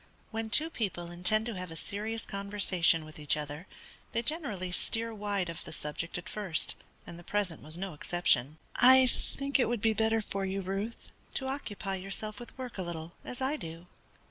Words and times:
When 0.31 0.49
two 0.49 0.71
people 0.71 1.11
intend 1.11 1.45
to 1.45 1.53
have 1.57 1.69
a 1.69 1.75
serious 1.75 2.25
conversation 2.25 3.05
with 3.05 3.19
each 3.19 3.37
other, 3.37 3.67
they 4.13 4.23
generally 4.23 4.71
steer 4.71 5.13
wide 5.13 5.47
of 5.47 5.63
the 5.63 5.71
subject 5.71 6.17
at 6.17 6.27
first, 6.27 6.75
and 7.05 7.19
the 7.19 7.23
present 7.23 7.61
was 7.61 7.77
no 7.77 7.93
exception. 7.93 8.57
"I 8.77 9.05
think 9.05 9.59
it 9.59 9.69
would 9.69 9.79
be 9.79 9.93
better 9.93 10.19
for 10.19 10.43
you, 10.43 10.61
Ruth, 10.61 11.11
to 11.35 11.45
occupy 11.45 11.97
yourself 11.97 12.39
with 12.39 12.57
work 12.57 12.79
a 12.79 12.81
little, 12.81 13.11
as 13.23 13.43
I 13.43 13.57
do." 13.57 13.85